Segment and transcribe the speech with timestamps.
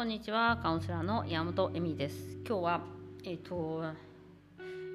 [0.00, 2.38] こんにちは、カウンセラーの山本恵美です。
[2.48, 2.80] 今日は、
[3.22, 3.84] えっ、と、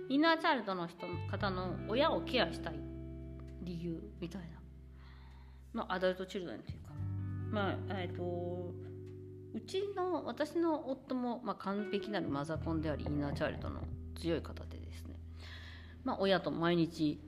[0.09, 2.73] インナーチャイルドの人方の親をケアしたい
[3.61, 4.47] 理由みたいな、
[5.73, 6.89] まあ、アダルトチルドレンというか、
[7.51, 8.23] まあ、えっ、と、
[9.53, 13.81] うちの、私の夫も、まあ、完璧なるマザコンであり、インナーチャイルドの
[14.19, 15.13] 強い方でですね、
[16.03, 17.19] まあ、親と毎日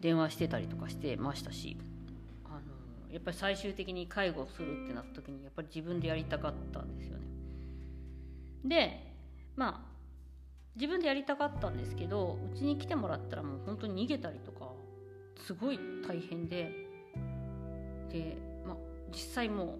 [0.00, 1.78] 電話してたりとかしてましたし、
[3.12, 7.26] やっぱり最終的に介護するってなった時にやっぱり自分でやりたかったんですよね。
[8.64, 9.14] で
[9.54, 9.92] まあ
[10.74, 14.72] 自分でやりたかったんですけどうちに来てもらったらもう本当に逃げたりとか
[15.46, 16.70] すごい大変で
[18.10, 18.76] で、まあ、
[19.10, 19.78] 実際も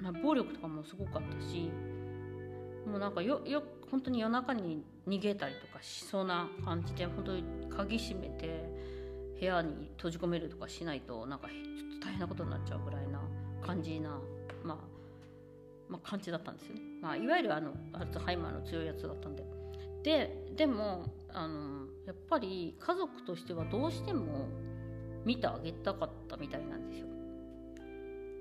[0.00, 1.70] う、まあ、暴力とかもすごかったし
[2.86, 8.68] もうなんかよよ本当に夜中に逃げたりとかしそうな感じで本当に鍵閉めて
[9.38, 13.20] 部屋に閉じ込めるとかしないとなんかちょっと大変なことになっちゃうぐらいな
[13.64, 14.18] 感じな、
[14.62, 14.78] まあ、
[15.88, 16.74] まあ感じだったんですよ。
[16.74, 19.44] ね、まあ、いわゆるあのアルツハイマーの強いやつだったんで。
[20.02, 24.46] ででもあのやっぱり家族としてはどうしても
[25.24, 27.06] 見てあげたかったみたいなんですよ。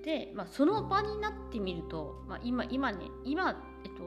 [0.04, 4.04] で、まあ、その場になってみると、まあ、今今ね今、えっと、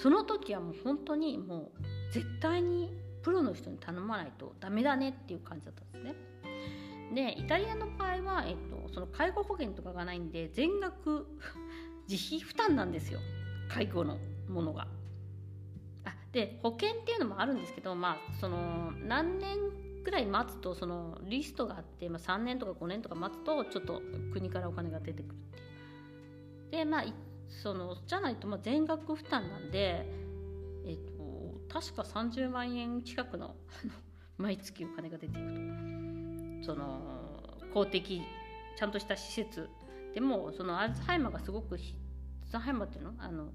[0.00, 6.14] その時はもう本当にもう絶対にプロの人に頼まないとダメだねっていう感じだったんですね
[7.14, 11.26] でイタリアの場合は、えっと、その介護保険とかがないんで全額
[12.08, 13.20] 自費負担なんですよ
[13.68, 14.18] 介護の
[14.48, 14.88] ものが。
[16.04, 19.58] あで保険っていうのもあるんですけど、まあ、その何年
[20.02, 24.00] ぐらい待つとそのリストがあって、まあ、3年とか5年とか待つとちょっと
[24.32, 25.62] 国からお金が出てくるってい
[26.68, 26.70] う。
[26.70, 27.04] でまあ
[27.48, 30.06] そのじゃないとまあ全額負担なんで、
[31.72, 33.54] 確か30万円近くの
[34.38, 35.54] 毎月お金が出ていく
[36.62, 36.72] と。
[36.72, 37.00] その
[37.72, 38.22] 公的
[38.76, 39.68] ちゃんとした施設。
[40.14, 41.82] でもそのアルツハイマーがすごくアル
[42.50, 43.12] ツハイマーっていうの？
[43.18, 43.48] あの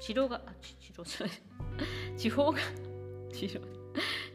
[0.00, 1.36] 治療が治療じゃない。
[2.16, 2.58] 地方が
[3.32, 3.60] 治療。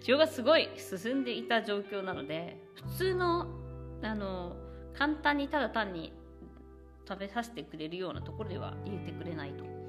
[0.02, 3.48] 治療がすごい進んでいた状況なので普通の
[4.02, 4.56] あの
[4.94, 6.12] 簡単にただ単に
[7.08, 9.81] 食べさせてくれるようなところでは入れてくれないと。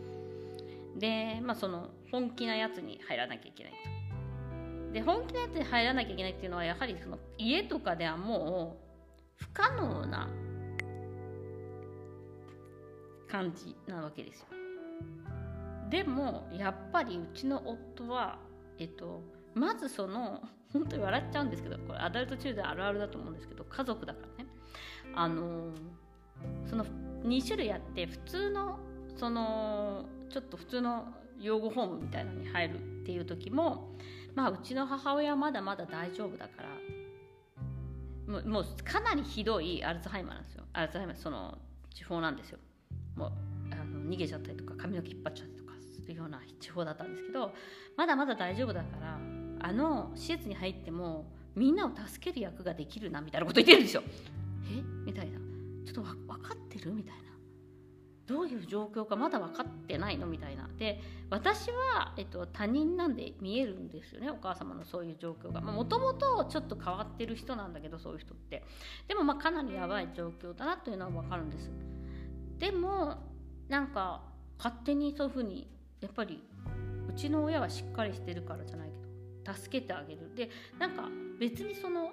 [0.98, 4.92] でまあその本気なやつに入らなきゃいけないと。
[4.92, 8.76] で本気のやつに入らなきゃいけないっていうのはやはりその家とかではも
[9.40, 10.28] う不可能な
[13.28, 14.46] 感じなわけですよ。
[15.88, 18.38] でもやっぱりうちの夫は
[18.78, 19.22] えっと
[19.54, 20.42] まずその
[20.72, 24.50] 本当に笑っちゃうんですけどこれアダルト中であるあるだと思うんですけど家族だからね。
[25.14, 25.72] あの
[26.66, 26.84] その
[27.24, 28.78] 2種類あって普通の
[29.16, 31.06] そのちょっと普通の
[31.40, 33.90] 養護ホームみたいなのに入るっていう時も
[34.34, 36.68] まあうちの母親はまだまだ大丈夫だから
[38.32, 40.64] もうもうかなりひどいアルツハイマーなんですよ。
[40.72, 41.58] アルツハイマーその
[41.92, 42.58] 地方なんですよ。
[43.16, 43.32] もう
[43.72, 45.72] あの逃げちゃったりとか髪の毛引っ張っちゃったりとか
[46.02, 47.52] するような地方だったんですけど
[47.96, 49.18] まだまだ大丈夫だから
[49.60, 54.02] あの施設に入ってもみんなを助ける役ができるなみたいなこと言ってるんですよ。
[54.70, 54.82] え？
[55.04, 55.38] みたいな。
[55.84, 56.92] ちょっと分かってる？
[56.92, 57.31] みたいな。
[58.26, 60.68] どういう状況かまだ分かってないのみたいな。
[60.78, 61.00] で
[61.30, 64.30] 私は、えっと、他人なんで見えるんですよね。
[64.30, 65.60] お母様のそういう状況が。
[65.60, 68.64] もともとちょっと変わってる人なんだけどそういう人って。
[69.08, 71.70] でもまあかなりやばい状況だなというのは分かるんです。
[72.58, 73.16] でも
[73.68, 74.22] なんか
[74.58, 75.68] 勝手にそういうふうに
[76.00, 76.42] やっぱり
[77.08, 80.34] うちの親はしっかりしてるからじゃないけど助けてあげる。
[80.34, 81.08] でなんか
[81.40, 82.12] 別にその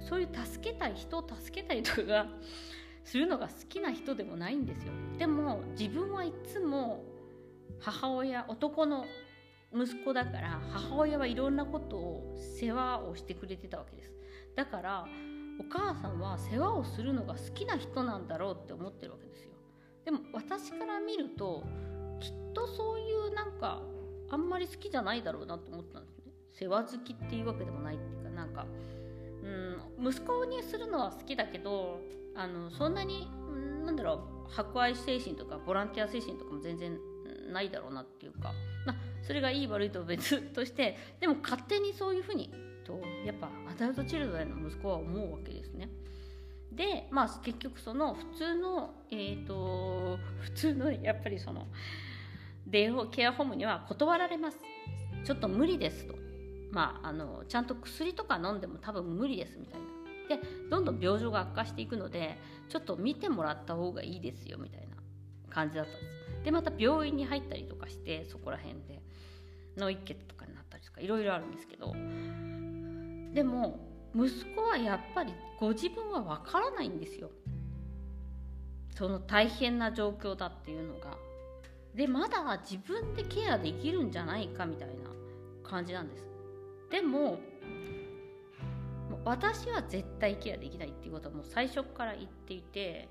[0.00, 2.26] そういう助けたい人を助けたいとかが
[3.08, 4.92] するのが好きな人でもないんですよ。
[5.16, 7.02] でも自分はいつも
[7.80, 9.06] 母親男の
[9.72, 14.12] 息子だから母親はいろんなことを世話をしてくれてたわけです。
[14.54, 15.06] だから
[15.58, 19.52] お母さんは世話をするのが好きな人なんだろうって思ってるわけですよ。
[20.04, 21.64] でも私から見ると
[22.20, 23.80] きっとそういうなんか
[24.30, 26.32] あんまり好きじゃないだろうなと思ったんですね。
[26.52, 28.66] 世話好きっていうわけでもないっていうかなんか
[29.42, 32.00] うん息子にするのは好きだけど
[32.38, 33.28] あのそんなに
[33.84, 36.96] なんだろう博愛精神とかボランティア精神とかも全然
[37.52, 38.52] ないだろうなっていうか、
[38.86, 42.52] まあ、それがいい悪いと別としてでも勝手にそういうふうに
[42.84, 45.90] とやっぱアダルトチルドレンの息子は思うわけですね。
[46.72, 51.66] でまあ結局その普通のえっ、ー、と普通のやっぱりその
[52.66, 54.58] デイケアホームには断られます。
[55.24, 56.14] ちょっと無理ですと。
[56.70, 59.97] まああのちゃんと薬とか飲んでも多分無理ですみたいな。
[60.28, 60.38] で
[60.70, 62.38] どんどん病状が悪化していくので
[62.68, 64.96] ちょっと見てもらった方がいいですよみたいな
[65.50, 66.44] 感じだったんです。
[66.44, 69.02] でまた病院に入ったりとかしてそこら辺で
[69.76, 71.92] 脳一血とかになったりとかいろいろあるんですけど
[73.34, 73.80] でも
[74.14, 77.30] 息子はやっぱりご自分はわからないんですよ。
[78.94, 81.16] その大変な状況だっていうのが。
[81.94, 84.94] でまだ自分でケアできるんじゃないかみたいな
[85.68, 86.24] 感じなんです。
[86.90, 87.38] でも
[89.28, 93.08] 私は絶対ケアできないっていうことはもう最初から言っていて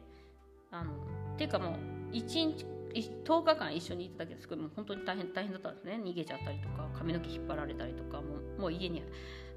[0.72, 0.96] あのっ
[1.38, 1.78] ていうかも
[2.12, 2.22] う1
[2.58, 4.48] 日10日間一緒にいただけです。
[4.48, 6.00] ごいもう本当に大変大変だったんですね。
[6.04, 9.04] 逃げちゃったりとか髪の毛引っ張られたりとかもうもう家に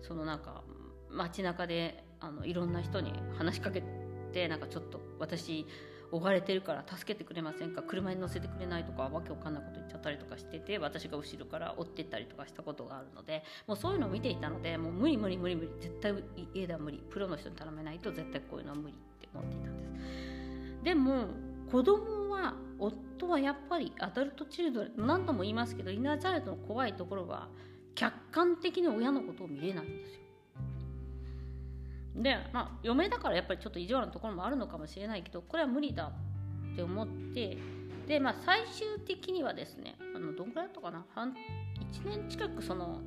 [0.03, 0.63] そのなんか
[1.09, 3.83] 街中であのいろんな人に話しかけ
[4.33, 5.67] てなんかちょっと私
[6.13, 7.83] 追われてるから助けてくれませんか？
[7.83, 16.15] 車に乗せてくれないとかわけわかんないこと言っちゃったりとかしてて私が後ろから追ってったりとかしたことがあるのでもうそういうのを見ていたのでもう無理無理無理無理絶対
[16.55, 19.99] 家では無理プロの人に頼めないと絶対こういうのは無理って思っていたんで
[20.81, 20.85] す。
[20.85, 21.27] でも
[21.71, 27.49] 子供は夫はやっぱりアダルトチルドレン何度も言いますけどイナーチャイルドの怖いところは
[27.95, 30.21] 客観的に親のことを見れないんですよ。
[32.23, 36.13] で、まあ、嫁だからやっぱりちょっと意地悪なところもあるのかもしれないけどこれは無理だ
[36.73, 37.57] って思って
[38.07, 41.05] で、まあ、最終的にはですねあのどんくらいだったかな？
[41.15, 41.35] 半1
[42.09, 43.01] 年近くその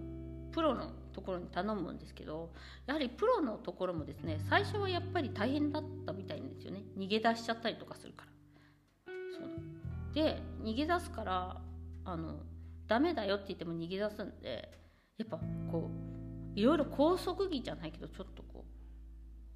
[0.51, 2.51] プロのところに頼むんですけど
[2.85, 6.83] やはりプロのところもですね最初はやっぱり大変だったみたいなんですよね。
[6.97, 9.13] 逃げ出しちゃったりとかするから。
[9.37, 10.13] そう。
[10.13, 11.57] で逃げ出すから
[12.05, 12.35] あの
[12.87, 14.69] ダメだよって言っても逃げ出すんで
[15.17, 15.39] やっぱ
[15.71, 15.89] こ
[16.55, 18.42] ういろいろ拘束着じゃないけどちょっと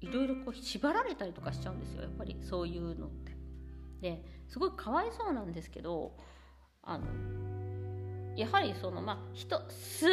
[0.00, 3.36] いろいろこう縛られたりとかしちゃうんですよやっぱりそういうのって
[4.00, 6.16] ですごいかわいそうなんですけど
[6.82, 7.04] あの
[8.36, 10.08] やはりそのまあ人すっ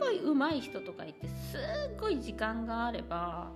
[0.00, 1.56] ごい上手い人とかいてす
[1.94, 3.52] っごい時間があれば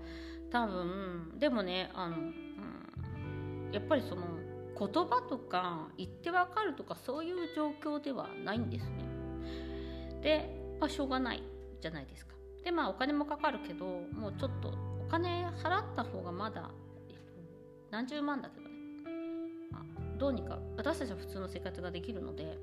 [0.51, 4.23] 多分でもねあの、うん、やっぱりその
[4.79, 9.05] 言葉とか言ってわかるとかそういう状況ではないんですね。
[10.23, 11.43] で、まあ、しょうがない
[11.81, 12.33] じゃないですか。
[12.65, 16.71] でまあお金もかかるけどもうちょっと金払った方がまだ、
[17.11, 17.23] えっと、
[17.91, 18.71] 何十万だけどね、
[19.71, 22.57] まあ、どうにか私たちは普通の生活ができるので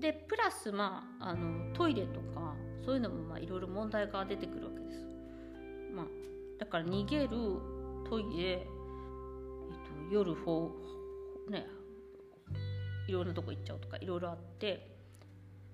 [0.00, 5.06] でプラスまああのトイレとかそういうのもいろいろ問題が出てくるわけです。
[5.94, 6.06] まあ、
[6.58, 7.28] だから逃げる
[8.08, 8.58] トイレ、えっ
[10.08, 10.72] と、夜ほ
[11.48, 11.66] ね
[13.06, 14.96] いろんなとこ行っちゃうとかいろいろあって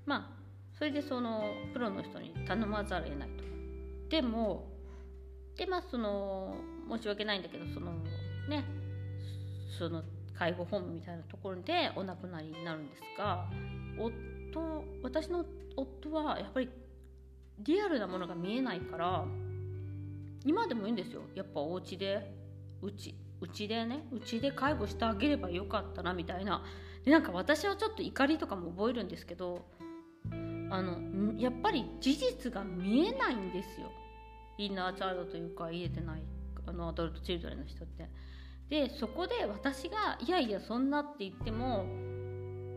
[0.05, 3.45] まあそれでそのプロの人に頼まざるを得ないと。
[4.11, 4.76] でも
[5.57, 6.55] でまあその
[6.91, 7.93] 申し訳ないんだけどその
[8.49, 8.65] ね
[9.79, 10.03] その
[10.39, 13.47] 介護ホームみたいなところでお亡くなりになるんですが
[13.99, 15.45] 夫私の
[15.77, 16.69] 夫はやっぱり
[17.61, 19.25] リアルなものが見えないから
[20.45, 21.23] 今でもいいんですよ。
[21.35, 22.33] やっぱお家で
[22.81, 26.63] うちうちでねうちで介護してあげればよかったなみたいな。
[27.05, 29.65] でなんか私はちょっと怒りとかも覚えるんですけど
[30.71, 33.91] あのやっぱり事実が見えないんですよ。
[34.59, 36.23] インナーチャイルドというか入れてない
[36.67, 38.09] あのアダルトチルドレンの人って。
[38.69, 41.85] でそこで私がいやいやそんなって言っても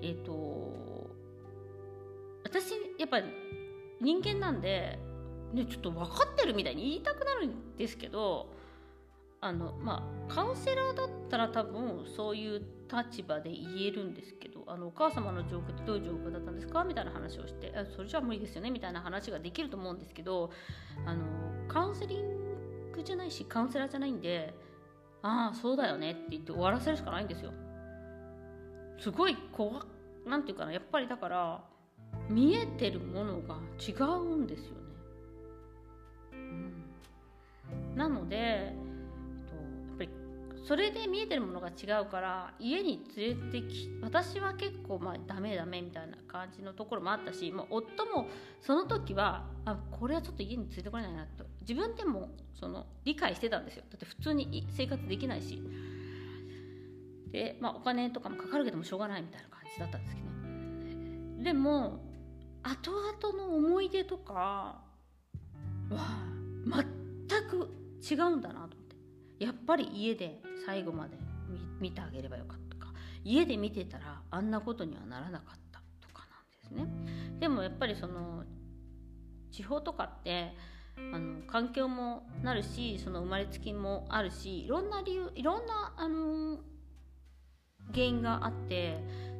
[0.01, 1.09] えっ、ー、と
[2.43, 3.25] 私やっぱり
[4.01, 4.99] 人間なんで、
[5.53, 8.53] ね、ちょっと分かってるみたいに言いたくなるんですけど
[9.41, 12.61] あのまあカウンセラーだったら多分そういう
[12.91, 16.83] 立場で言えるんですけどあのお母様の状況ってどういう状況だったんですか？
[16.83, 18.69] みたいな話をしてそれじゃあ無理ですよね？
[18.69, 20.51] みたいな話ができると思うんですけど
[21.05, 21.23] あの
[21.67, 24.53] カウンセリングじゃないしカウンセラーじゃないんで
[25.21, 27.51] ああそうだよねって言って終わらせるしかないんですよ。
[28.99, 29.85] すごい怖
[30.25, 31.63] なんていうかなやっぱりだから
[32.29, 34.77] 見えてるものが違うんですよね、
[36.33, 38.75] うん、なので
[40.69, 48.27] それで見えてるものが違うから家に連れてき私は結構まあダメダメみたいな感じのところもあったしもう夫も
[48.61, 51.43] その時はあこれはちょっと家に連れてこれないなと。
[51.61, 53.83] 自分でもその理解してたんですよ。
[53.89, 55.59] だって普通に生活できないし。
[57.31, 61.43] で、まあ、お金とかもかかるけどもしょうがないみたいな感じだったんですけどね。
[61.45, 61.97] でも
[62.61, 64.83] 後々の思い出とか
[65.89, 66.27] は
[66.63, 67.71] 全く
[68.07, 68.68] 違うんだな
[69.39, 71.17] やっぱり家で最後まで
[71.79, 72.93] 見てあげればよかったか。
[73.23, 77.39] 家で見てたらあんなことにはならなかったとかなんですね。
[77.39, 78.43] でもやっぱりその
[79.51, 80.53] 地方とかって
[81.13, 86.59] あの環境もなるしその生まれつきもあるしいろんな理由いろんなあの
[87.93, 88.97] 原因があって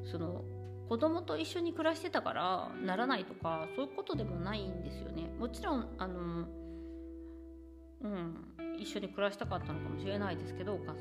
[0.10, 0.44] その
[0.88, 5.30] 子供と一緒に暮らしてたからならないとかそういうことでもないんですよね。
[5.38, 6.48] もちろんあの
[8.02, 8.59] うん。
[8.80, 11.00] 一緒に暮らしたかったのかもしれないですけどお母様は。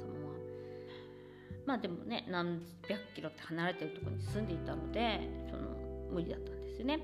[1.66, 5.20] まあでもね何百キロって離れてるところに住んでいたので
[5.50, 5.62] その
[6.10, 7.00] 無理だったんですよね。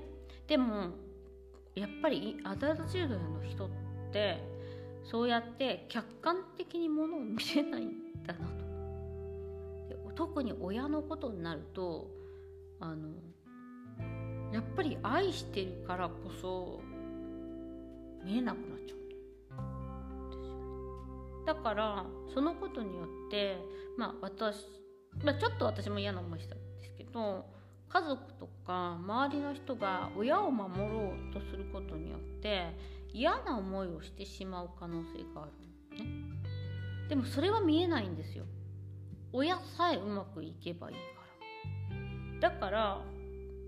[0.47, 0.89] でも
[1.75, 3.69] やっぱりアダルトチルドレンの人っ
[4.11, 4.37] て
[5.03, 7.93] そうやって客観的にものを見れないん
[8.25, 8.55] だなと。
[9.89, 12.09] で特に親のことになると
[12.79, 13.09] あの
[14.51, 16.81] やっぱり愛してるからこそ
[18.23, 19.04] 見えなくなっちゃう。
[21.45, 23.57] だからそのことによって
[23.97, 24.65] まあ私、
[25.23, 27.45] まあ、ちょっと私も嫌な思いしたんですけど
[27.89, 32.75] 家族とか周りの人が親を守ろうとすることによって
[33.13, 35.51] 嫌な思いをしてしまう可能性がある
[35.97, 36.05] ね。
[37.07, 38.45] でもそれは見えないんですよ。
[39.31, 41.01] 親さえうまくいけばいいか
[42.41, 42.49] ら。
[42.49, 43.01] だから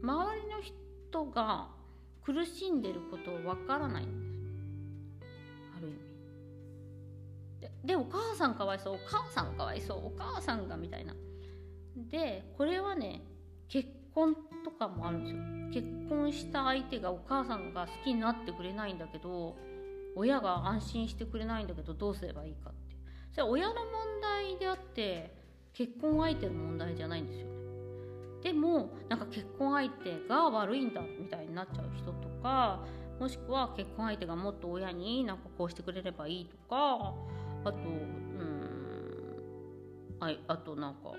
[0.02, 1.70] 周りの人が
[2.24, 4.06] 苦しんでることをわからない。
[4.06, 4.27] んです
[7.84, 11.14] ででお母さんかわいそうお母さんかわいそうお母さんがみたいな。
[12.10, 13.22] でこれはね
[13.68, 15.30] 結婚とかもあるんで
[15.74, 15.84] すよ。
[15.84, 19.56] 結婚した相手がお母さんが好きになってくれないんだけど
[20.16, 22.96] 親が安心してくれないんだけどどうすればいいかって。
[23.32, 23.84] それは親の問
[24.22, 25.36] 題であって
[25.74, 27.58] 結婚相手の問題じゃないんですよね。
[28.42, 32.80] でもなんか結婚相手が悪いんだみたいになっちゃう人とか
[33.20, 37.14] もしくは結婚相手がもっと親になんかこうしてくれればいいとか
[37.64, 38.68] あとうん
[40.20, 41.12] ああとなんか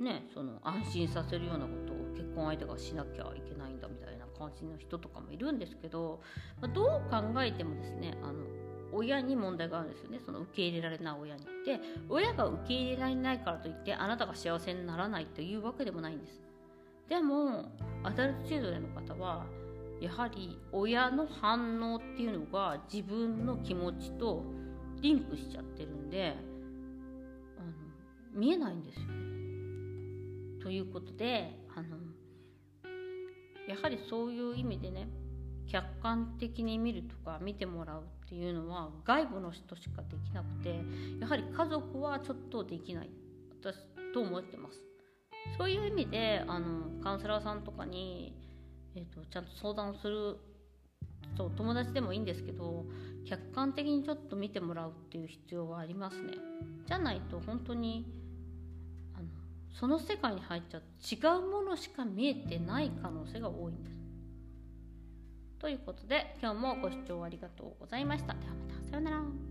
[0.00, 6.20] ねその安心させるようなことを結婚相手がしなきゃいけないんだみたいな感じの人とかもいるんですけど、
[6.60, 8.44] まあ、どう考えてもですねあの
[8.92, 11.44] 親に問題があるんですよねその受け入れられない親に。
[11.64, 16.40] で親が受け入れられないからといってあなたが幸せにならないというわけでもないんです。
[17.08, 17.66] でも
[18.02, 19.46] アダルトチルドレンの方は
[20.00, 24.44] やはり親の反応っていうのが自分の気持ちと
[25.00, 26.34] リンクしちゃってるんで
[27.58, 27.72] あの
[28.34, 29.26] 見えないんですよね。
[30.62, 31.96] ということであの
[33.68, 35.08] やはりそういう意味でね
[35.66, 40.80] 客観的に見るとか見てもらうっていうのは外部の人しかできなくて
[41.20, 43.10] やはり家族はちょっとできない
[43.60, 43.76] 私
[44.14, 44.80] と思ってます
[45.58, 48.34] そういう意味であのカウンセラーさんとかに、
[48.94, 50.36] えーと、ちゃんと相談する
[51.36, 52.84] そう友達でもいいんですけど
[53.28, 56.34] 客観的にちょっと見てもらうっていう必要はありますね
[56.86, 58.06] じゃないと本当に
[59.14, 59.26] あの
[59.72, 63.96] その世界に入っちゃう違うものしか見えてない可能性が多いんです
[65.58, 68.34] ということで今日もご視聴ありがとうございました。
[68.34, 69.45] ではまたさようなら。